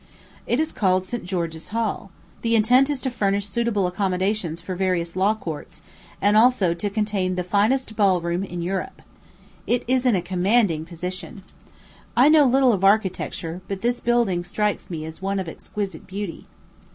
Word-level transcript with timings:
It 0.47 0.59
is 0.59 0.73
called 0.73 1.05
St. 1.05 1.23
George's 1.25 1.67
Hall. 1.67 2.09
The 2.41 2.55
intent 2.55 2.89
is 2.89 3.01
to 3.01 3.11
furnish 3.11 3.47
suitable 3.47 3.85
accommodations 3.85 4.59
for 4.59 4.71
the 4.71 4.77
various 4.79 5.15
law 5.15 5.35
courts, 5.35 5.83
and 6.19 6.35
also 6.35 6.73
to 6.73 6.89
contain 6.89 7.35
the 7.35 7.43
finest 7.43 7.95
ball 7.95 8.19
room 8.19 8.43
in 8.43 8.63
Europe. 8.63 9.03
It 9.67 9.83
is 9.87 10.07
in 10.07 10.15
a 10.15 10.21
commanding 10.23 10.85
position. 10.85 11.43
I 12.17 12.29
know 12.29 12.45
little 12.45 12.73
of 12.73 12.83
architecture, 12.83 13.61
but 13.67 13.81
this 13.83 13.99
building 13.99 14.43
strikes 14.43 14.89
me 14.89 15.05
as 15.05 15.21
one 15.21 15.37
of 15.37 15.47
exquisite 15.47 16.07
beauty. 16.07 16.47